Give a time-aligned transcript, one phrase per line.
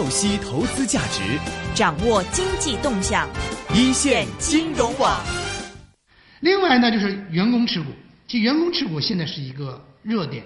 [0.00, 1.38] 透析投资价值，
[1.74, 3.28] 掌握经济动向，
[3.74, 5.20] 一线金融网。
[6.40, 7.90] 另外呢，就是员工持股，
[8.26, 10.42] 其实员工持股现在是一个热点，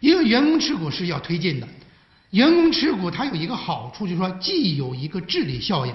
[0.00, 1.68] 因为员工持股是要推进的。
[2.30, 5.94] 员工持股它有一个好处，就是说既有一个治理效应，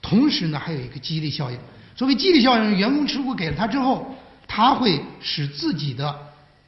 [0.00, 1.58] 同时呢还有一个激励效应。
[1.94, 4.16] 所谓激励效应，员工持股给了他之后，
[4.48, 6.18] 他会使自己的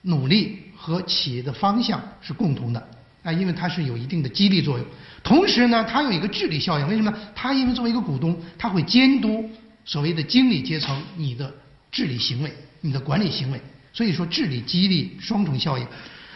[0.02, 2.88] 努力和企业的方向是共同的
[3.26, 4.86] 啊，因为它是有一定的激励作用。
[5.24, 7.12] 同时呢，它有一个治理效应，为什么？
[7.34, 9.50] 它因为作为一个股东，他会监督
[9.84, 11.52] 所谓的经理阶层你的
[11.90, 13.60] 治理行为、你的管理行为，
[13.92, 15.84] 所以说治理激励双重效应。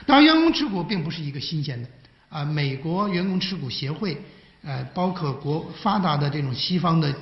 [0.04, 1.88] 当然，员工持股并不是一个新鲜的
[2.28, 4.16] 啊，美国员工持股协会，
[4.64, 7.14] 呃，包括国发达的这种西方的。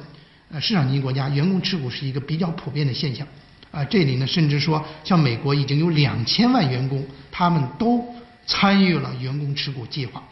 [0.51, 3.29] 呃，市场经济国家员工持股是一个比较普遍的现象，
[3.71, 8.03] 啊，这里呢，甚至说像美国已经有两千万员工，他们都
[8.49, 10.27] 参与了员工持股计划，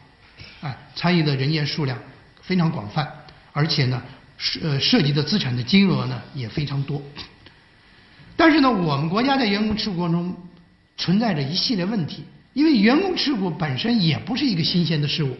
[0.63, 1.97] 哎，参与的人员数量
[2.43, 3.07] 非常广泛，
[3.53, 4.03] 而且呢，
[4.37, 7.01] 涉涉及的资产的金额呢也非常多。
[8.35, 10.37] 但是呢，我们国家在员工持股过程中
[10.97, 15.37] 存在着一系列问题，因为员工持股本身也不是一个新鲜的事物，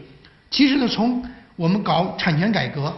[0.49, 2.95] 其实呢，从我们搞产权改革。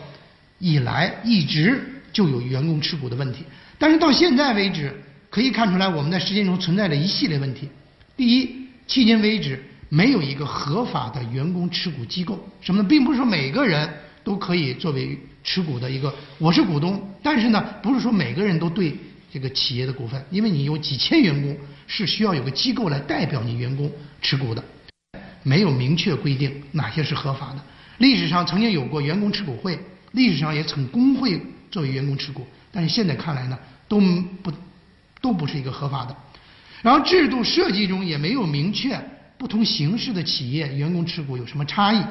[0.61, 3.45] 以来一直就有员工持股的问题，
[3.77, 4.93] 但是到现在为止，
[5.29, 7.69] 可以看出来我们在实践中存在着一系列问题。
[8.17, 12.87] 第一，迄今为止没有一个合法的员工持股机构，什么呢？
[12.87, 13.91] 并不是说每个人
[14.23, 18.95] 都可以作为持股的一个，我是股东，但是呢，不是说每个人都对
[19.33, 24.63] 这个企业的股份，因为你有几千员工，是需要有个机构来代表你员工持股的，
[25.43, 27.59] 没有明确规定哪些是合法的。
[27.97, 29.77] 历史上曾经有过员工持股会。
[30.13, 33.99] 历史上也曾工会作为员工持股，但是现在看来呢，都
[34.41, 34.51] 不
[35.21, 36.15] 都不是一个合法的。
[36.81, 38.99] 然后制度设计中也没有明确
[39.39, 42.03] 不同形式的企业员工持股有什么差异，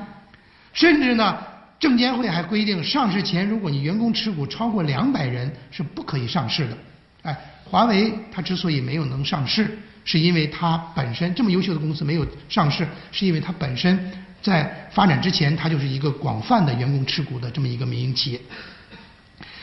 [0.73, 1.37] 甚至呢，
[1.79, 6.79] 证监会还规定上市前如果你员工持股超过两百人是不可以上市的。
[7.23, 14.11] 哎，华为它之所以没有能上市，是因为它本身这么优秀的公司没有上市，是因为它本身。
[14.41, 18.41] 在发展之前，它就是一个广泛的员工持股的这么一个民营企业，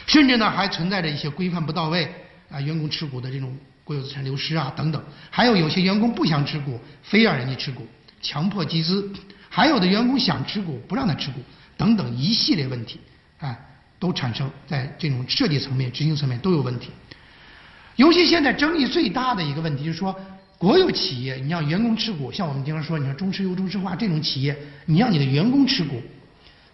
[0.05, 2.13] 甚至呢还存在着一些规范不到位
[2.51, 7.87] 啊，员工持股的这种国有资产流失啊等等，还有有些员工不想持股，非让人家持股，
[8.21, 9.09] 强迫集资，
[9.47, 11.39] 还有的员工想持股不让他持股
[11.77, 12.99] 等等一系列问题，
[13.39, 13.57] 啊，
[13.97, 16.89] 都产生在这种设计层面、执行层面都有问题。
[17.95, 20.13] 尤其现在争议最大的一个问题就是说。
[20.57, 26.01] 国有企业，你让员工持股，像我们经常说，你看中石油、中石化这种企业，你让你的员工持股，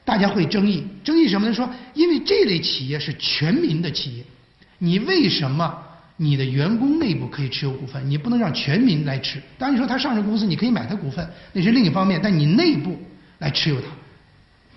[0.05, 0.85] 大家会争议。
[1.03, 1.53] 争议什么呢？
[1.53, 4.23] 说因为这类企业是全民的企业，
[4.77, 5.75] 你为什么
[6.21, 9.41] 你的员工内部可以持有股份，你不能让全民来持？
[9.57, 12.19] 当然，你说他上市公司，你可以买他股份，那是另一方面。
[12.21, 12.95] 但你内部
[13.39, 13.87] 来持有它，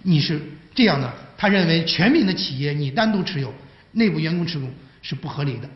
[0.03, 0.41] 你是
[0.75, 1.13] 这样的。
[1.37, 3.53] 他认为全民的企业你单独持有，
[3.93, 4.67] 内部员工持股
[5.03, 5.69] 是不合理的。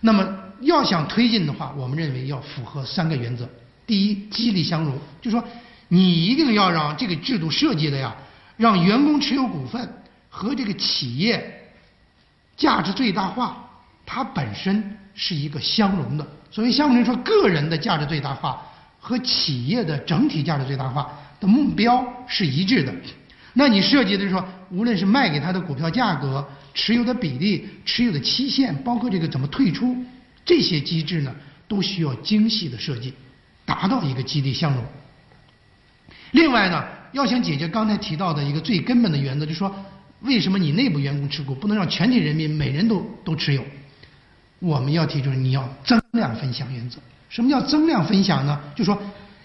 [0.00, 0.36] 那么。
[0.62, 3.48] 要想推进的话，我们认为要符合三个原则。
[3.86, 5.42] 第一，激励相融，就说
[5.88, 8.14] 你一定要让这个制度设计的呀，
[8.58, 9.88] 让员工持有股份
[10.28, 11.70] 和这个企业
[12.58, 13.69] 价值最大化，
[14.12, 14.82] 它本身
[15.14, 16.26] 是一个相容的。
[16.50, 18.60] 所谓相容，说个人的价值最大化
[18.98, 22.92] 和企业的整体价值最大化的目标是一致的。
[23.52, 26.44] 那你设计的说，无论是卖给他的股票价格、
[26.74, 29.96] 持有的比例、持有的期限，包括这个怎么退出。
[30.44, 31.32] 这些机制呢，
[31.68, 33.14] 都需要精细的设计，
[33.64, 34.82] 达到一个激励相容。
[36.32, 39.72] 另外呢，要想解决刚才提到的一个最根本的原则，就是说，
[40.22, 43.64] 为什么你内部员工持股不能让全体人民每人都都持有？
[44.60, 46.98] 我们要提出你要增量分享原则。
[47.28, 48.58] 什么叫增量分享呢？
[48.74, 48.96] 就说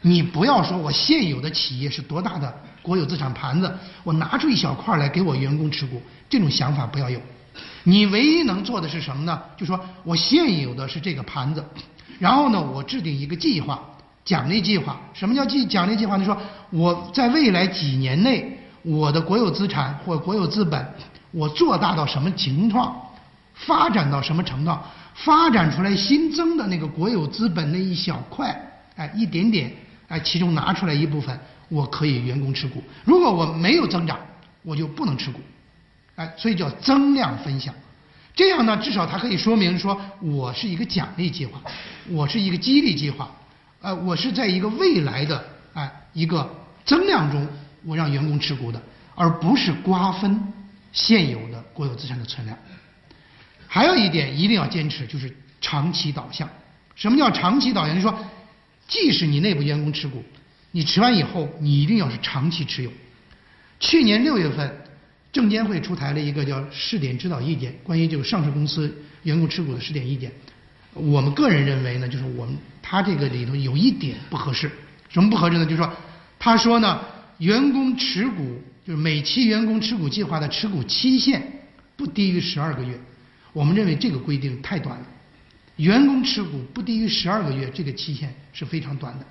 [0.02, 3.74] 你不要说我现有的企业是多大的国有资产盘子，
[4.04, 7.20] 我拿出一小块来给我员工持股，这种想法不要有。
[7.84, 9.42] 你唯一能做的是什么呢？
[9.56, 11.64] 就说我现有的是这个盘子，
[12.20, 13.80] 然后呢，我制定一个计划，
[14.25, 15.00] 奖励计划。
[15.14, 16.18] 什么叫计奖励计划？
[16.18, 16.38] 就说
[16.72, 20.86] 我在未来几年内，我的国有资产或国有资本，
[21.31, 22.95] 我做大到什么情况，
[23.54, 24.78] 发展到什么程度，
[25.15, 28.56] 发展出来新增的那个国有资本那一小块，
[28.95, 29.71] 哎，一点点，
[30.07, 31.39] 哎，其中拿出来一部分，
[31.69, 32.83] 我可以员工持股。
[33.06, 34.19] 如果我没有增长，
[34.62, 35.39] 我就不能持股。
[36.15, 37.73] 哎，所以叫增量分享，
[38.35, 41.62] 这样呢，至少它可以说明说我是一个奖励计划，
[42.09, 43.29] 我是一个激励计划，
[43.81, 46.50] 呃，我是在一个未来的哎一个
[46.85, 47.45] 增量中，
[47.83, 48.81] 我让员工持股的，
[49.15, 50.53] 而不是瓜分
[50.94, 52.57] 现有的国有资产的存量。
[53.67, 56.50] 还有一点一定要坚持，就是长期导向。
[56.95, 57.95] 什么叫长期导向？
[57.95, 58.25] 就是说，
[58.88, 60.23] 即使你内部员工持股，
[60.71, 62.91] 你持完以后，你一定要是长期持有。
[63.79, 64.71] 去年六月份，
[65.33, 70.31] 证监会出台了一个叫试点指导意见，关于这个上市公司员工持股的试点意见。
[70.94, 74.71] 我们个人认为呢，就是我们他这个里头有一点不合适，
[75.09, 75.65] 什么不合适呢？
[75.65, 75.91] 就是说，
[76.39, 77.01] 他说呢，
[77.39, 81.41] 员工持股就是每期员工持股计划的持股期限
[81.97, 82.97] 不低于十二个月。
[83.56, 85.06] 我们认为这个规定太短了，
[85.78, 89.25] 员工持股不低于十二个月，这个期限是非常短的。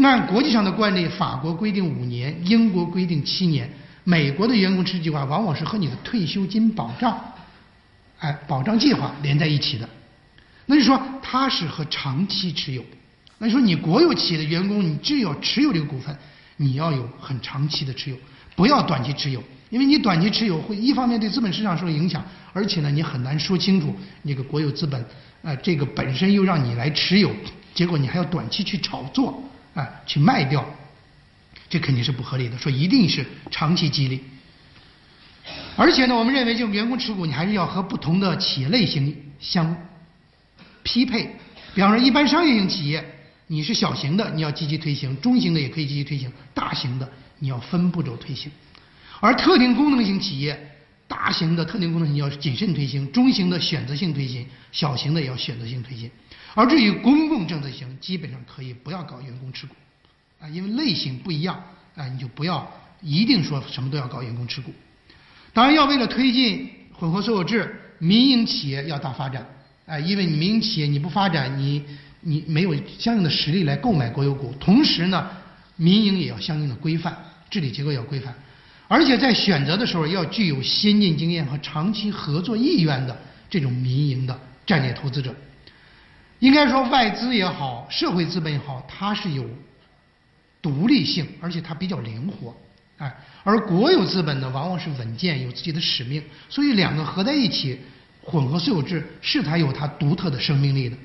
[0.00, 3.68] 按国际上的惯例，法国规定五年，英国规定七年，
[4.04, 7.20] 美国的员工持股计划往往是和你的退休金保障，
[8.20, 9.88] 哎，保障计划连在一起的。
[10.66, 12.84] 那就说它是和长期持有。
[13.38, 16.16] 那就说你国有企业的员工，你只要持有这个股份，
[16.58, 18.16] 你要有很长期的持有，
[18.54, 25.04] 不要短期持有，因为你短期持有会一方面对资本市场受影响，而且呢你很难说清楚那个国有资本，
[25.42, 27.34] 呃，这个本身又让你来持有，
[27.74, 29.42] 结果你还要短期去炒作。
[29.76, 30.64] 啊，去卖掉，
[31.68, 32.56] 这肯定是不合理的。
[32.56, 34.22] 说一定是长期激励，
[35.76, 39.76] 而且呢，我们认为就员工持股，你还是要和不同的企业类型相
[40.82, 41.30] 匹配。
[41.74, 43.04] 比方说，一般商业型企业，
[43.48, 47.06] 你是小型的，你要积极推行；中型的也可以积极推行；大型的
[47.40, 48.50] 你要分步骤推行。
[49.20, 50.58] 而特定功能型企业，
[51.08, 56.10] 大型的特定功能型要谨慎推行，中型的选择性推行，小型的也要选择性推行。
[56.54, 59.74] 而至于公共政策型，基本上可以不要搞员工持股，
[60.40, 61.62] 啊，因为类型不一样，
[61.94, 62.70] 啊，你就不要
[63.02, 64.72] 一定说什么都要搞员工持股。
[65.52, 69.46] 当然，要为了推进混合所有制，民营企业要大发展，
[69.86, 71.82] 啊，因为民营企业你不发展，你
[72.20, 74.54] 你没有相应的实力来购买国有股。
[74.58, 75.30] 同时呢，
[75.76, 77.16] 民营也要相应的规范，
[77.48, 78.34] 治理结构要规范，
[78.88, 83.16] 而且在选择的时候要具有先进经验和长期合作意愿的
[83.50, 85.34] 这种民营的战略投资者。
[86.38, 89.44] 应该说，外资也好，社会资本也好，它是有
[90.60, 92.54] 独立性，而且它比较灵活，
[92.98, 97.80] 哎，而国有资本呢，往往是稳健，有自己的使命，所以两个合在一起，
[98.22, 100.96] 混合所有制是它有它独特的生命力的。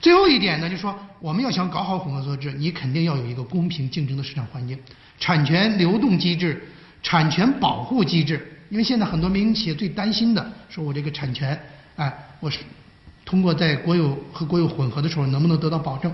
[0.00, 4.78] 最后一点呢，就是说，我们要想搞好混合所有制，你肯定要有一个公平竞争的市场环境，
[5.18, 6.62] 产权流动机制、
[7.02, 11.60] 产权保护机制，因为现在很多民营企业最担心的，说我这个产权，
[11.96, 12.60] 哎，我是。
[13.24, 16.12] 通过在国有和国有混合的时候，能不能得到保证？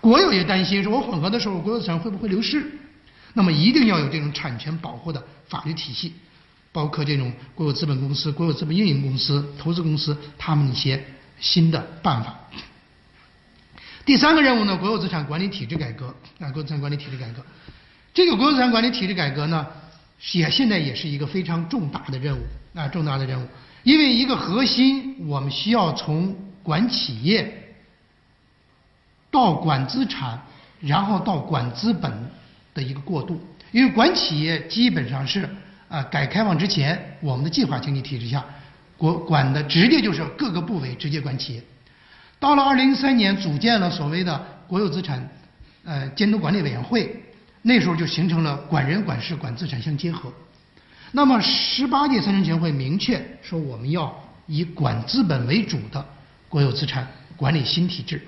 [0.00, 2.64] 国有也担心，说我混合的时候，国有资产会不会流失？
[3.34, 6.12] 那么一定要有这种产权保护的法律体系，
[6.72, 11.02] 包括这种国有资本公司、国有资本运营公司、投资公司他们一些
[11.38, 12.34] 新的办法。
[14.04, 16.06] 第三个任务呢，国有资产管理体制改革
[16.40, 17.44] 啊，国有资产管理体制改革。
[18.12, 19.66] 这个国有资产管理体制改革呢，
[20.32, 22.42] 也现在也是一个非常重大的任务
[22.74, 23.46] 啊，重大的任务。
[23.84, 27.74] 因为一个核心，我们需要从管企业
[29.30, 30.40] 到管资产，
[30.80, 32.12] 然后到管资本
[32.74, 33.40] 的一个过渡。
[33.70, 35.48] 因为管企业基本上是
[35.88, 38.44] 啊，改革开放之前我们的计划经济体制下，
[38.96, 41.62] 国管的直接就是各个部委直接管企业。
[42.40, 45.28] 到了二零一三年，组建了所谓的国有资产
[45.84, 47.22] 呃监督管理委员会，
[47.68, 50.32] 那时候就形成了管人、管事、管资产相结合。
[51.12, 54.02] 那么，十八届三中全会明确说，我们要
[54.46, 56.02] 以管资本为主的
[56.48, 57.06] 国有资产
[57.36, 58.26] 管理新体制。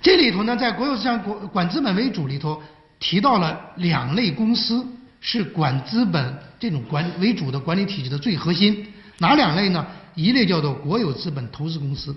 [0.00, 2.60] 这里头呢，在国有资产管管资本为主里头，
[2.98, 4.84] 提到了两类公司
[5.20, 8.84] 是管资本这种管为主的管理体制的最核心。
[9.18, 9.86] 哪两类呢？
[10.16, 12.12] 一类叫做国有资本投资公司，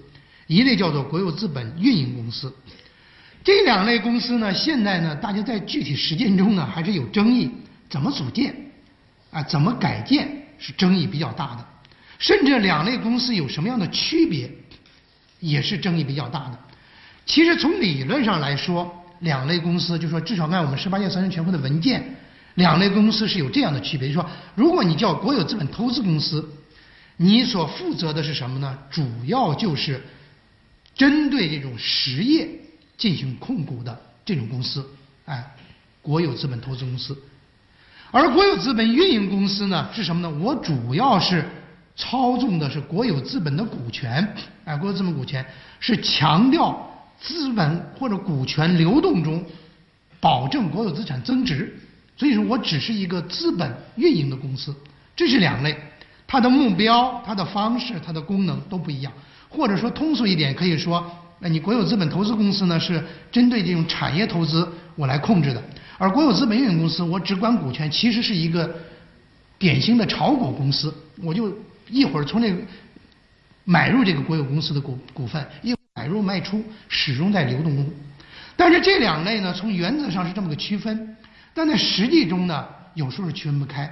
[0.47, 2.51] 一类叫做国有资本运营公司。
[3.45, 7.51] 这两类公司呢，现在呢，大家在具体实践中呢，还是有争议，
[7.87, 8.53] 怎么组建？
[9.29, 11.63] 啊，怎么改建是争议比较大的，
[12.17, 14.49] 甚至两类公司有什么样的区别，
[15.39, 16.59] 也是争议比较大的。
[17.27, 22.03] 其实从理论上来说，两类公司就说至少按我们十八届三中全会的文件，
[22.55, 26.49] 两类公司是有这样的区别，就说如果你叫国有资本投资公司，
[27.17, 28.75] 你所负责的是什么呢？
[28.89, 30.01] 主要就是
[30.95, 32.49] 针对这种实业
[32.97, 34.85] 进行控股的这种公司，
[35.25, 35.43] 哎，
[36.01, 37.17] 国有资本投资公司。
[38.11, 40.37] 而国有资本运营公司呢是什么呢？
[40.39, 41.43] 我主要是
[41.95, 44.25] 操纵的是国有资本的股权，
[44.63, 45.45] 哎，国有资本股权
[45.79, 49.43] 是强调资本或者股权流动中
[50.21, 51.77] 保证国有资产增值，
[52.15, 54.73] 所以说我只是一个资本运营的公司，
[55.15, 55.77] 这是两类，
[56.25, 59.11] 它的目标、它的方式、它的功能都不一样，
[59.49, 61.05] 或者说通俗一点可以说，
[61.49, 65.61] 你国有资本投资公司呢是针对这种产业投资我来控制的。
[65.97, 68.75] 而国有资本运营公司，我只管股权，其实是一个
[69.57, 70.93] 典型的炒股公司。
[71.23, 71.55] 我就
[71.89, 72.53] 一会儿从这
[73.63, 77.85] 买入这个国有公司的股股份，一买入卖出，始终在流动中。
[78.57, 81.15] 但是这两类呢，从原则上是这么个区分。
[81.53, 83.89] 但在实际中呢，有时候是区分不开。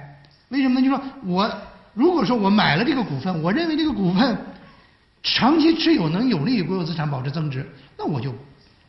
[0.50, 0.86] 为什么呢？
[0.86, 1.50] 就是说我
[1.94, 4.36] 如果说我买了这个股份，我认为这个股份
[5.24, 7.66] 长期持有能有利于国有资产保值增值，
[7.98, 8.32] 那我就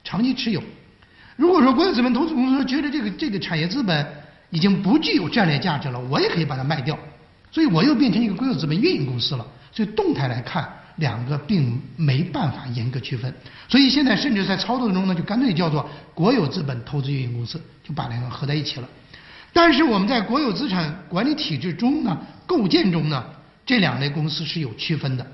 [0.03, 0.61] 长期持有。
[1.37, 4.05] 如果说国有资本投资公司觉得这个这个产业资本
[4.49, 6.99] 已经不具有战略价值了，我也可以把它卖掉，
[7.51, 9.47] 所以我又变成一个国有资本运营公司了。
[9.71, 13.33] 所以动态来看，两个并没办法严格区分。
[13.67, 18.87] 所以现在甚至在操作中呢，就干脆叫做国有资本投资运营公司，就把两个合在一起了。
[19.51, 23.23] 但是我们在国有资产管理体制中呢，构建中呢，
[23.65, 25.25] 这两类公司是有区分的。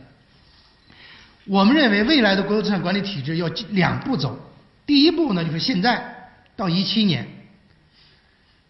[1.45, 4.39] 我们认为未来的国有资产管理体制要两步走。
[4.85, 7.27] 第一步呢，就是现在到一七年，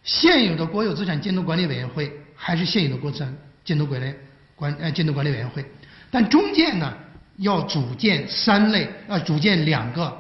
[0.04, 3.36] 现有的国有资产监督管理委员会还是现有的国资产
[3.66, 4.14] 监督管理
[4.56, 5.66] 管呃监督管理委员会，
[6.10, 6.94] 但中间呢
[7.38, 10.18] 要组建三类呃组建两个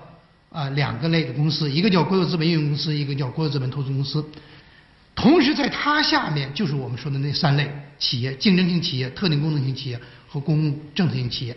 [0.49, 4.25] 啊两个类的公司，一个叫国有资本运营公司，一个叫国有资本投资公司。
[5.13, 11.55] 同时在它下面就是我们说的那三类企业：竞争性企业、特定功能性企业和公共政策性企业。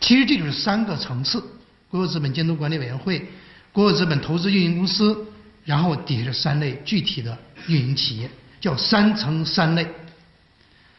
[0.00, 1.42] 其实这就是三个层次：
[1.90, 3.24] 国有资本监督管理委员会。
[3.72, 5.16] 国有资本投资运营公司，
[5.64, 7.38] 然后底下是三类具体的
[7.68, 8.28] 运营企业，
[8.60, 9.86] 叫三层三类。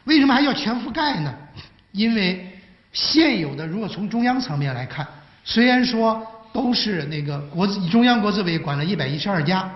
[0.05, 1.35] 为什么还要全覆盖呢？
[1.91, 2.49] 因为
[2.93, 5.05] 现有的如果从中央层面来看，
[5.43, 9.69] 虽然说都是那个国资中央国资委管了一百一十二家，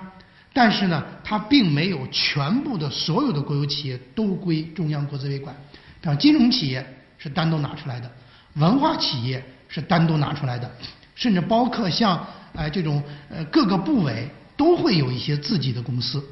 [0.53, 5.53] 但是呢，它并没有全部的所有的国有企业都归中央国资委管。
[6.00, 6.86] 比方金融企业
[7.17, 8.10] 是单独拿出来的，
[8.56, 10.70] 文化企业是单独拿出来的，
[11.16, 12.26] 甚至包括像。
[12.58, 16.24] 哎，这种呃各个部委都会有一些自己的公司。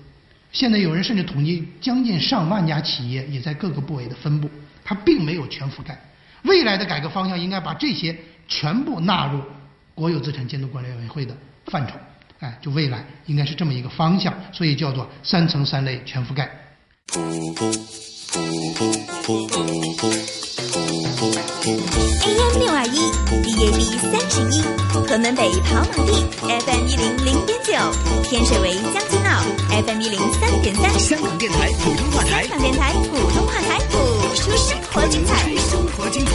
[0.53, 4.49] 现在有人甚至统计，将近上万家企业也在各个部委的分布，
[4.85, 5.99] 它并没有全覆盖。
[6.43, 9.41] 未来的改革方向应该把这些全部纳入
[9.93, 11.95] 国有资产监督管理委员会的范畴。
[12.39, 16.49] 哎，就未来应该是这么一个方向，所以叫做三层三类全覆盖。
[18.35, 18.49] AM
[22.57, 22.97] 六二一
[23.43, 24.63] ，DAB 三十一，
[25.07, 27.73] 河门北跑马地，FM 一零零点九，
[28.23, 29.43] 天水围将军澳
[29.85, 33.99] ，FM 一零三点三，香港电台普通话台，香港电台普通话台，谱
[34.33, 36.31] 出生活精彩，生活精彩。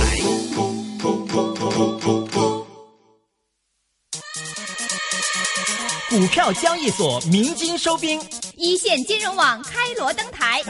[6.11, 8.23] 股票交易所鸣金收兵，
[8.57, 10.63] 一线金融网开锣登台。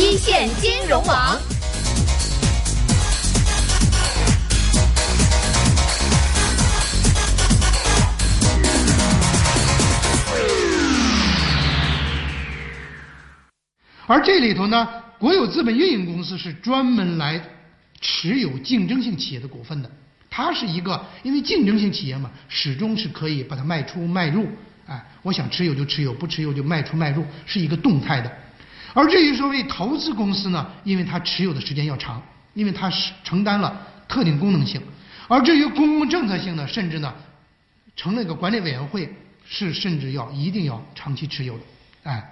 [0.00, 1.36] 一线金融网，
[14.06, 14.88] 而这里头呢，
[15.18, 17.42] 国有资本运营公司是专门来
[18.00, 19.90] 持有竞争性企业的股份的。
[20.30, 24.46] 它是一个，因为竞争性企业嘛，始终是可以把它卖出卖入。
[24.86, 28.32] 哎，我想持有就持有，不持有就卖出卖入，是一个动态的。
[28.98, 32.20] 而至于所谓投资公司呢，因为它持有的时间要长，
[32.54, 34.80] 因为它是承担了特定功能性；
[35.28, 37.14] 而至于公共政策性呢，甚至呢，
[37.94, 39.08] 成立个管理委员会
[39.48, 41.60] 是甚至要一定要长期持有的。
[42.02, 42.28] 哎，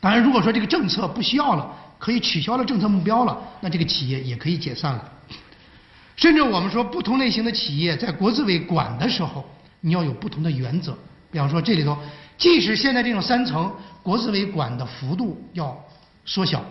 [0.00, 5.12] 当然如果说这个政策不需要了，可以取消了政策目标了，那这个企业也可以解散了。
[6.16, 9.44] 甚至我们说不同类型的企业在国资委管的时候，
[9.82, 10.96] 你要有不同的原则。
[11.30, 11.98] 比方说这里头，
[12.38, 13.70] 即使现在这种三层。
[14.06, 15.76] 国资委管的幅度要
[16.24, 16.64] 缩小，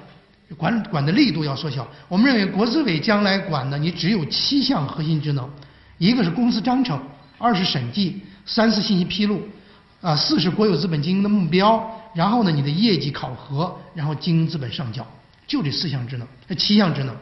[0.56, 1.86] 管管的力度要缩小。
[2.08, 5.50] 我们认为国资委将来管的，你只有七项核心职能：
[5.98, 6.98] 一个是公司章程，
[7.38, 9.42] 二是审计，三是信息披露，
[10.00, 15.06] 啊，四是国有资本经营的目标，然后呢，你的业绩考核，然后经营资本上交，
[15.46, 17.13] 就这四项职能，这七项职能。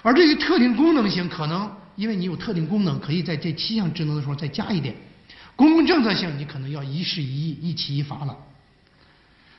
[0.00, 4.94] 而对于特定功能性，可能因为你有特定功能，可以在这七项职能的时候再加一点。
[5.56, 8.34] 公共政策性，你可能要一事一议，一起一罚了。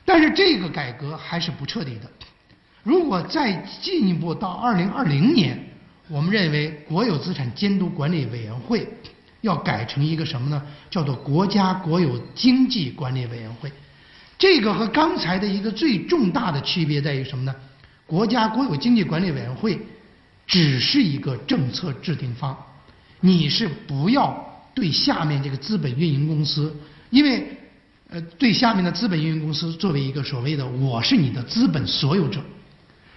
[0.04, 2.10] 但是这个改革还是不彻底的。
[2.82, 5.58] 如果再进一步到二零二零年，
[6.08, 8.86] 我们认为国有资产监督管理委员会
[9.40, 10.62] 要改成一个什么呢？
[10.90, 13.72] 叫做国家国有经济管理委员会。
[14.36, 17.54] 这个和刚才的一个最重大的区别在于什么呢？
[18.06, 19.78] 国家国有经济管理委员会
[20.46, 22.54] 只是一个政策制定方，
[23.20, 26.76] 你是不要对下面这个资本运营公司，
[27.08, 27.58] 因为。
[28.14, 32.40] 呃，对下面的资本运营公司作为一个所谓的“我是你的资本所有者”，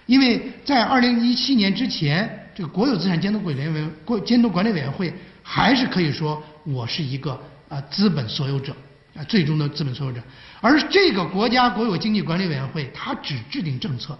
[0.06, 8.74] 因为在二零一七年之前，这个国有资产监督管理委国监督管理委员会还是可以说我是一个啊资本所有者
[9.14, 10.20] 啊最终的资本所有者，
[10.60, 14.18] 而这个国家国有经济管理委员会它只制定政策，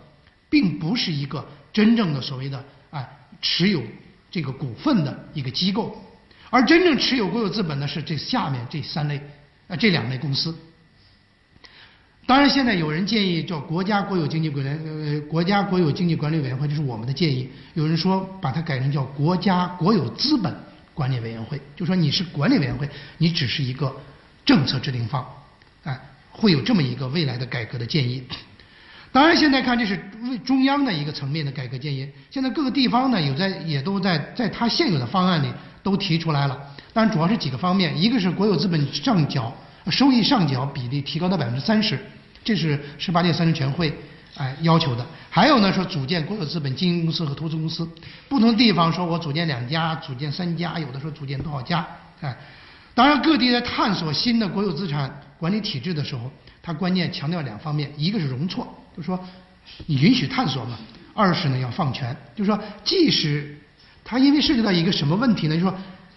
[0.49, 3.05] 并不是一个真正的所谓的啊
[3.43, 3.83] 持有
[4.31, 6.01] 这个股份的一个机构，
[6.51, 9.21] 而真正持有国有资本的是这下面这三类。
[9.67, 10.57] 啊这两类公司。
[12.29, 17.49] 当然，现在有人建议叫国家国有经济管理呃国家国有经济管理委员会，这是我们的建议。
[17.73, 20.55] 有人说把它改成叫国家国有资本
[20.93, 23.97] 管理委员会，就说你是管理委员会，你只是一个
[24.45, 25.27] 政策制定方，
[25.85, 25.99] 哎，
[26.31, 28.23] 会有这么一个未来的改革的建议。
[29.11, 32.07] 当然，现在看这是为中央的一个层面的改革建议。
[32.31, 35.51] 现在各个地方呢，有在也都在在它现有的方案里
[35.83, 36.61] 都提出来了。
[36.93, 39.51] 当然，主要是几个方面，一个是国有资本上缴
[39.91, 41.99] 收益上缴比例提高到百分之三十。
[42.49, 43.93] 这是十八届三中全会
[44.35, 45.05] 哎要求的。
[45.29, 47.87] 还有呢，说组建国有资本经营公司和投资公司，
[48.27, 51.87] 不同地方说我组建两家，组建三家，有的说组建多少家
[52.23, 52.35] 哎。
[52.95, 56.31] 当然，各地在探索新的国有资产管理体制的时候，
[56.63, 59.23] 它关键强调两方面，一个是容错，就说
[59.85, 60.79] 你允许探索嘛；
[61.13, 63.55] 二是呢要放权，就是说即使
[64.03, 65.55] 它因为涉及到一个什么问题呢？
[65.55, 65.75] 就说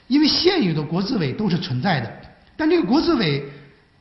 [0.07, 2.09] 因为现有的国资委都是存在的，
[2.55, 3.43] 但这个国资委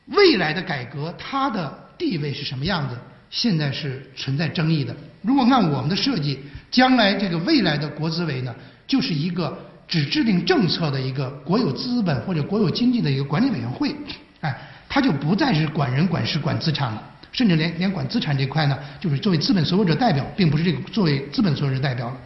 [0.05, 2.97] 未来的改革，它的地位是什么样子？
[3.29, 4.95] 现在是存在争议的。
[5.21, 6.39] 如果按我们的设计，
[6.71, 8.55] 将来这个未来的国资委呢，
[8.87, 9.55] 就是一个
[9.87, 13.95] 只制定政策的一个国有资本或者国有经济的一个管理委员会，
[14.39, 14.57] 哎，
[14.89, 22.17] 它就不再是管人、管事、管资产了，甚至连连管资产这块呢，就是作为资本所有者代表，并不是这个作为资本所有者代表了。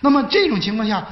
[0.00, 1.06] 那么这种情况下，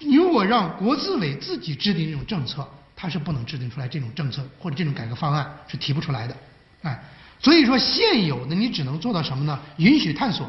[0.00, 6.36] 如果让国资委自己制定这种政策，它是不能制定出来这种政策或者这种改革方案是提不出来的。
[6.82, 7.02] 哎，
[7.42, 9.58] 所以说现有的你只能做到什么呢？
[9.78, 10.48] 允许探索。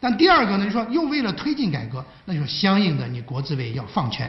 [0.00, 4.28] 但第二个呢，就说又为了推进改革，那就相应的你国资委要放权，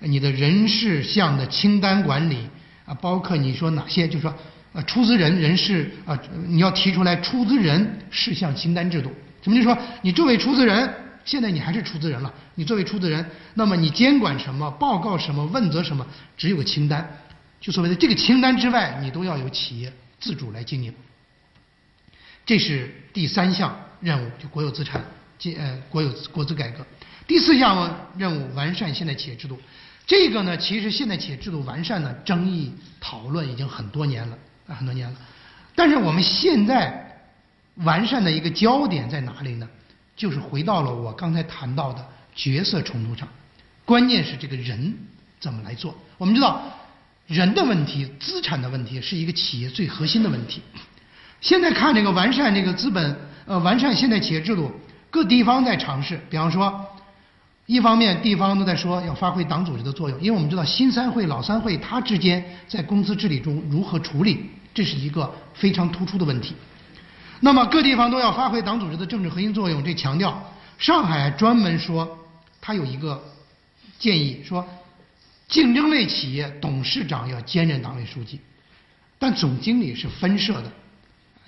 [0.00, 2.48] 你的人事项的清单管理
[2.84, 4.34] 啊，包括你说哪些，就说
[4.72, 9.12] 呃出资人人事啊，你要提出来出资人事项清单制度。
[9.42, 10.92] 什么就说你作为出资人，
[11.24, 13.24] 现在你还是出资人了，你作为出资人，
[13.54, 16.04] 那么你监管什么，报告什么，问责什么，
[16.36, 17.08] 只有个清单，
[17.60, 19.92] 就所谓的这个清单之外，你都要有企业。
[20.22, 20.94] 自主来经营，
[22.46, 25.04] 这是第三项任务，就国有资产
[25.36, 26.86] 经呃国有国资改革。
[27.26, 29.60] 第四项任务完善现代企业制度，
[30.06, 35.16] 这个呢，其实现代企业制度完善呢，争议讨论已经很多年了啊，很多年了。
[35.74, 37.20] 但是我们现在
[37.74, 39.68] 完善的一个焦点在哪里呢？
[40.14, 43.28] 就是回到了我刚才谈到的角色冲突上，
[43.84, 44.96] 关键是这个人
[45.40, 45.98] 怎么来做。
[46.16, 46.78] 我们知道。
[47.26, 50.60] 人的问题、资产的问题是一个企业最核心的问题。
[51.40, 54.70] 现在看这个完善这个资本，呃，完善现代企业制度，
[55.10, 56.20] 各地方在尝试。
[56.28, 56.84] 比方说，
[57.66, 66.54] 一方面地方都在说要发挥党组织的作用，因为我们知道新三会、老三会它之间在公司治理中如何处理，这是一个非常突出的问题。
[67.40, 70.42] 那么各地方都要发挥党组织的政治核心作用，这强调。
[70.78, 72.18] 上海专门说，
[72.60, 73.22] 他有一个
[73.98, 74.64] 建议说。
[75.52, 78.40] 竞争类企业董事长要兼任党委书记，
[79.18, 80.72] 但总经理是分设的，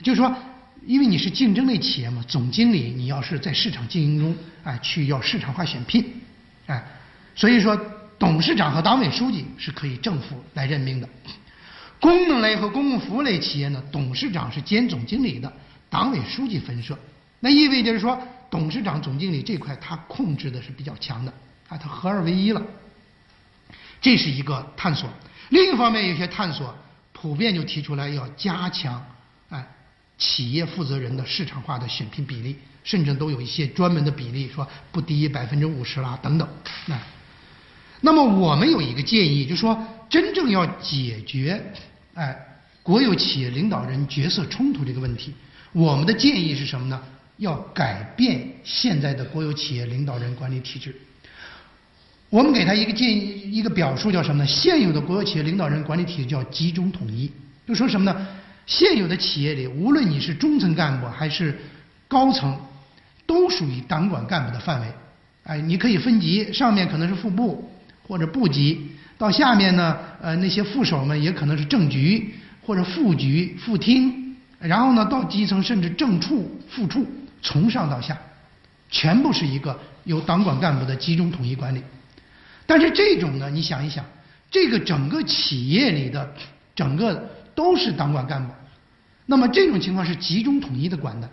[0.03, 0.37] 就是说，
[0.85, 6.05] 因为你是竞争类企业嘛，总经理你要是在市场经营中，哎，去要市场化选聘，
[6.67, 6.85] 哎，
[7.35, 7.75] 所以说
[8.19, 11.09] 董事长和党委书记是可以政府来任命的。
[11.99, 15.51] 功能类和公共服务类企业呢，董事长是兼总经理的，
[15.89, 16.99] 党委书记分设，
[17.41, 21.33] 那意味着说，董事长、总经理这块他控制的是比较强的，
[21.69, 22.63] 啊，他合二为一了。
[24.05, 25.09] 这是一个探索，
[25.49, 26.77] 另一方面，有些探索
[27.15, 29.03] 普遍就提出来要加强，
[29.49, 29.67] 哎，
[30.19, 36.47] 企业负责人的市场化的选聘比例，甚至都有一些专门的比例，说不低于百分之五十啦等等。
[36.85, 36.99] 那，
[38.03, 41.73] 那么我们有一个建议，就说真正要解决，
[42.13, 42.39] 哎，
[42.83, 45.33] 国有企业领导人角色冲突这个问题，
[45.73, 47.03] 我们的建议是什么呢？
[47.39, 50.95] 要改变现在的国有企业领导人管理体制。
[52.35, 54.47] 我们给他一个建议，一个表述叫什么呢？
[54.49, 57.31] 现有的国有企业领导人管理体制叫集中统一，
[57.65, 58.27] 就说什么呢？
[58.67, 61.57] 现有的企业里，无论你是中层干部还是
[62.09, 62.59] 高层，
[63.25, 64.87] 都属于党管干部的范围。
[65.45, 67.71] 哎，你可以分级，上面可能是副部
[68.09, 68.85] 或者部级，
[69.17, 72.35] 到下面呢，呃，那些副手们也可能是正局
[72.67, 77.07] 或者副局、副厅，然后呢，到基层甚至正处、副处，
[77.41, 78.19] 从上到下，
[78.91, 81.81] 全部是一个由党管干部的集中统一管理。
[82.67, 84.05] 但是这种呢，你想一想，
[84.51, 86.35] 这个整个企业里的
[86.75, 88.53] 整个都是党管干部，
[89.27, 91.29] 那么这种情况是集中统一的管的，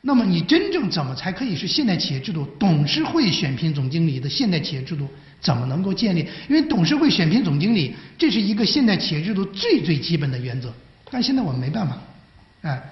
[0.00, 5.08] 那么你真正怎么才可以是现代企业制度董事会选聘总经理的现代企业制度
[5.40, 6.26] 怎么能够建立？
[6.48, 10.72] 因为董事会选聘总经理这是一个现代企业制度最最基本的原则，
[11.10, 11.96] 但现在我们没办法，
[12.62, 12.82] 哎，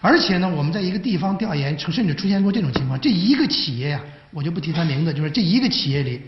[0.00, 6.22] 而且呢，我们在一个地方调研，甚至出现过这种情况，这一个企业呀，我就不提他名字，就是这一个企业里。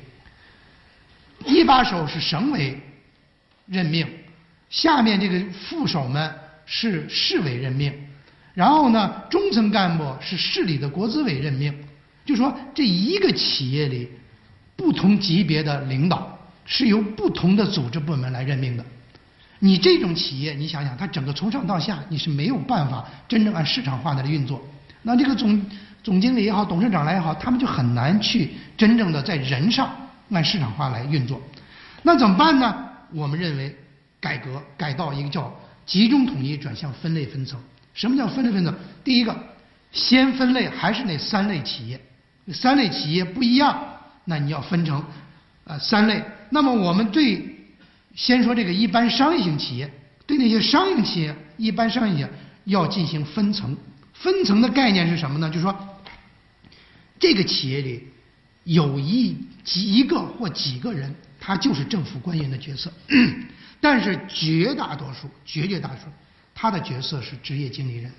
[1.47, 2.79] 一把手是省委
[3.67, 4.07] 任命，
[4.69, 6.33] 下面这个副手们
[6.67, 7.93] 是市委任命，
[8.55, 11.75] 然后呢，中层干部是市里的国资委任命。
[12.25, 14.09] 就说这一个企业里，
[14.77, 18.85] 不同级别的领导是由不同的组织部门来任命的。
[19.59, 24.63] 你这种企业，你想想，它整个从上到下，你是没有办法真正按市场化的来运作。
[25.03, 25.61] 那这个总
[26.03, 29.91] 总经理也好，董事长来也好，他们就很难去真正的在人上
[30.31, 31.41] 按市场化来运作。
[32.03, 32.89] 那怎么办呢？
[33.13, 33.77] 我们认为
[34.21, 37.61] 改革改到一个叫集中统一转向分类分层。
[37.93, 38.75] 什么叫分类分层？
[39.03, 39.37] 第一个，
[39.91, 42.01] 先分类还是那三类企业，
[42.53, 43.77] 三类企业不一样，
[44.25, 45.05] 那你要分成
[45.65, 46.23] 呃三类。
[46.51, 47.45] 那么我们对
[48.15, 49.93] 先说这个一般商业型企业，
[50.27, 52.31] 对那些商业企业、一般商业企业
[52.65, 53.77] 要进行分层。
[54.15, 55.49] 分层的概念是什么呢？
[55.49, 55.77] 就是说，
[57.19, 58.07] 这个企业里
[58.71, 62.93] 有一几一个或几个人，他就是政府官员的角色，
[63.81, 66.05] 但是绝大多数、绝绝大多数，
[66.55, 68.13] 他的角色是职业经理人。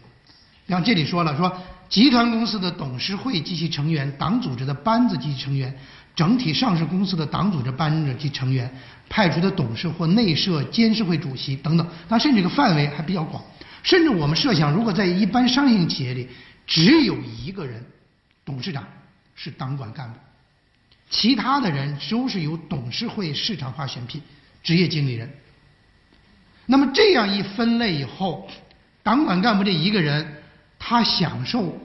[0.68, 5.74] 像这里说了，说集团公司的董事会及其成员、党组织的班子及其成员、
[6.14, 8.70] 整体上市公司的党组织班子及成员、
[9.08, 13.42] 派出的董事或内设监事会主席等等，它甚至这个范围还比较广。
[13.84, 16.28] 甚至我们设想，如果在一般商业企业里，
[16.68, 17.82] 只有一个人，
[18.44, 18.86] 董事长
[19.34, 20.20] 是党管干部，
[21.12, 24.20] 其他的人都是由董事会市场化选聘
[24.64, 25.30] 职业经理人。
[26.66, 28.50] 那么这样一分类以后，
[29.04, 30.26] 党管干部这一个人，
[30.80, 31.78] 他享受，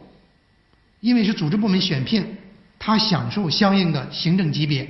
[1.00, 2.24] 因为是组织部门选聘，
[2.78, 4.88] 他享受相应的行政级别，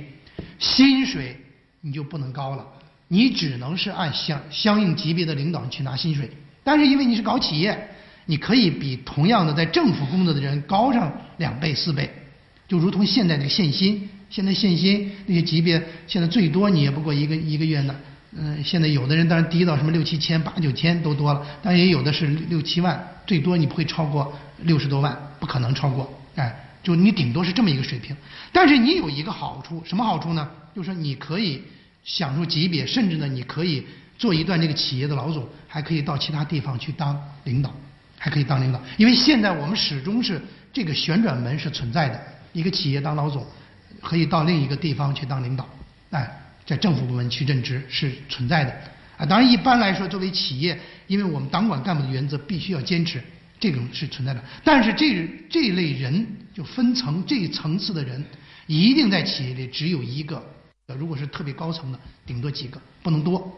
[0.59, 1.35] 薪水
[1.81, 2.63] 你就不能高了，
[3.07, 6.29] 你只能是按相相应级别的领导去拿薪水。
[6.63, 7.89] 但是因为你是搞企业，
[8.27, 12.13] 你可以比同样的在政府工作的人高上两倍四倍，
[12.67, 17.95] 就如同现在这个限薪，现在限薪那些级别，现在最多你也不过一个一个月呢，
[18.31, 28.15] 嗯，现在有的人当然低到什么六七千、八九千都多了，但也有的是六七万，最多你不会超过六十多万，不可能超过，哎，就你顶多是这么一个水平。
[28.51, 30.49] 但是你有一个好处，什么好处呢？
[30.75, 31.61] 就是你可以
[32.03, 33.85] 享受级别，甚至呢你可以。
[34.19, 37.71] 做一段这个企业的老总，还可以到其他地方去当领导，
[38.17, 38.81] 还可以当领导。
[38.97, 40.41] 因为现在我们始终是
[40.73, 42.19] 这个旋转门是存在的，
[42.51, 43.45] 一个企业当老总，
[44.01, 45.67] 可以到另一个地方去当领导，
[46.11, 46.29] 哎，
[46.65, 48.71] 在政府部门去任职是存在的。
[49.17, 53.19] 啊，当然一般来说，作为企业，因为我们党管干部的原则必须要坚持，
[53.59, 54.43] 这种是存在的。
[54.63, 58.23] 但是这这类人就分层这一层次的人，
[58.67, 60.43] 一定在企业里只有一个，
[60.97, 63.51] 如果是特别高层的，顶多几个，不能多。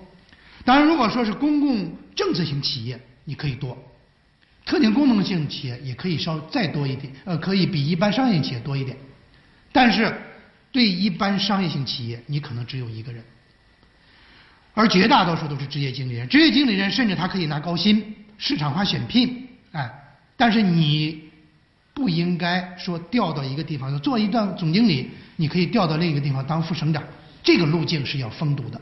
[0.64, 3.76] 当然，如果说是公共政策型企业，你可以多；
[4.66, 8.96] 特定功能性企业也可以稍再多一点，呃，可以比一般商业企业多一点。
[9.72, 10.14] 但是，
[10.72, 13.24] 对一般商业性企业，你可能只有一个人，
[14.74, 16.28] 而绝大多数都是职业经理人。
[16.30, 19.92] 职业经理人甚至他可以拿高薪、市场化选聘，哎，
[20.38, 21.24] 但是你
[21.94, 27.04] 不应该说调到一个地方做一段总经理，你可以调到另一个地方当副省长，
[27.44, 28.80] 这个路径是要封堵的。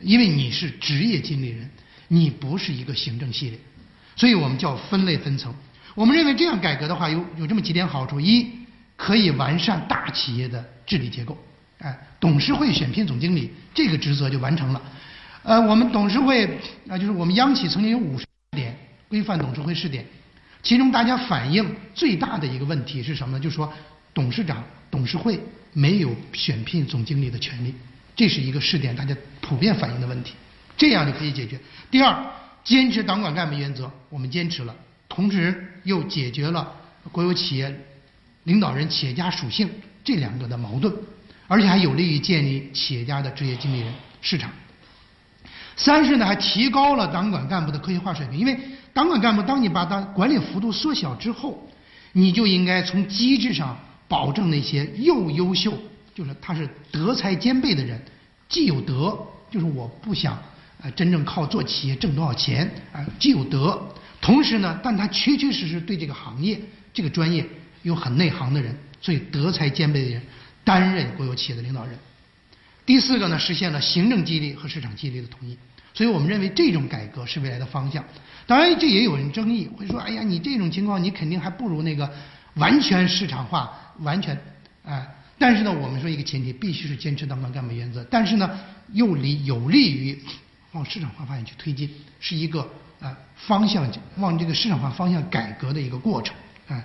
[0.00, 1.70] 因为你是职业经理人，
[2.08, 3.58] 你不是一个行政系列，
[4.16, 5.54] 所以我们叫分类分层。
[5.94, 8.50] 我们认为这样改革的话，有有这么几点好处：一，
[8.96, 11.36] 可以完善大企业的治理结构，
[11.78, 14.80] 哎，董事会选聘总经理这个职责就完成了。
[15.42, 16.46] 呃，我们董事会
[16.88, 18.76] 啊，就是我们央企曾经有五十点
[19.08, 20.06] 规范董事会试点，
[20.62, 23.42] 其中大家反映最大的一个问题是什么呢？
[23.42, 23.70] 就是说，
[24.14, 25.38] 董事长、董事会
[25.72, 27.74] 没有选聘总经理的权利。
[28.16, 30.34] 这是一个试点，大家普遍反映的问题，
[30.76, 31.58] 这样就可以解决。
[31.90, 32.16] 第二，
[32.62, 34.74] 坚持党管干部原则，我们坚持了，
[35.08, 36.72] 同时又解决了
[37.10, 37.74] 国有企业
[38.44, 39.68] 领导人企业家属性
[40.02, 40.92] 这两个的矛盾，
[41.46, 44.50] 而且还有利于建立企业家的职业经理人市场。
[45.76, 48.56] 三是呢，还提高了党管干部的科学化水平，因为
[48.92, 51.68] 党管干部，当你把他管理幅度缩小之后，
[52.12, 53.76] 你就应该从机制上
[54.06, 55.76] 保证那些又优秀。
[56.14, 58.00] 就是他是德才兼备的人，
[58.48, 59.18] 既有德，
[59.50, 60.40] 就是我不想
[60.80, 63.84] 呃真正靠做企业挣多少钱啊，既有德，
[64.20, 66.60] 同时呢，但他确确实实对这个行业
[66.92, 67.44] 这个专业
[67.84, 70.22] 有很内行的人，所以德才兼备的人
[70.64, 71.96] 担任国有企业的领导人。
[72.84, 75.56] 第四个呢，实现了行政激励和市场激励的统一，
[75.94, 78.04] 所以我们认为这种改革是未来的方向。
[78.46, 82.10] 当然，这也有人争议，会说，哎呀，你这种情况你肯定还不如那个
[82.54, 84.38] 完全市场化，完全
[84.84, 85.06] 哎。
[85.38, 88.04] 但是呢，我们说一个前提，必须是坚持党管干部原则。
[88.04, 88.50] 但是呢，
[88.92, 90.18] 又利有利于
[90.72, 92.60] 往市场化方向去推进，是一个
[93.00, 96.34] 啊方向往这个市场化方向改革的一个过程。
[96.68, 96.84] 哎，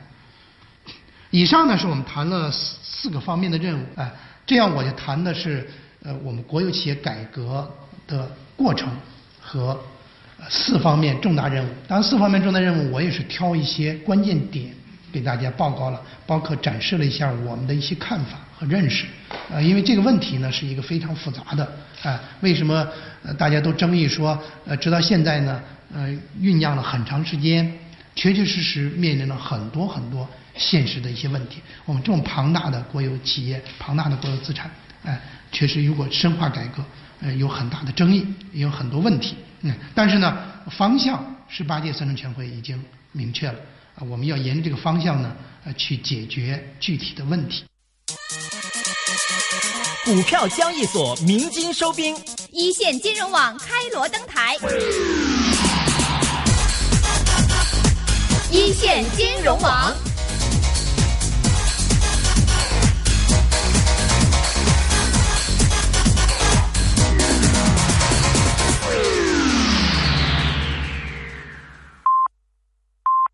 [1.32, 3.84] 以上呢是我们谈了四四个方面的任务。
[3.96, 4.12] 哎，
[4.46, 5.68] 这样我就谈的是
[6.04, 7.70] 呃我们国有企业改革
[8.08, 8.90] 的过程。
[9.42, 9.76] 和
[10.48, 11.70] 四方面重大任务。
[11.88, 14.72] 当然，四方面重大任务我也是挑一些关键点
[15.12, 19.08] 给大家报告了，包括展示了一下我们的一些看法和认识。
[19.50, 21.68] 呃，因为这个问题呢是一个非常复杂的，
[22.04, 22.88] 啊，为什么
[23.40, 25.60] 大家都争议说，呃，直到现在呢，
[25.96, 26.08] 呃，
[26.40, 27.74] 酝酿了很长时间，
[28.20, 30.28] 确确实实面临了很多很多
[30.58, 31.62] 现实的一些问题。
[31.86, 34.70] 我们这种庞大的国有企业、庞大的国有资产，
[35.06, 35.18] 哎，
[35.54, 36.84] 确实如果深化改革，
[37.22, 39.38] 呃，有很大的争议，也有很多问题。
[39.62, 40.38] 嗯，但是呢，
[40.70, 43.56] 方向十八届三中全会已经明确了，
[43.96, 47.64] 啊，我们要沿着这个方向呢，呃，去解决具体的问题。
[50.04, 52.18] 股票交易所鸣金收兵，
[52.52, 54.58] 一线金融网开锣登台，
[58.52, 60.09] 一线金融王。